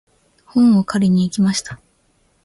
[0.45, 1.79] 本を借りに行きました。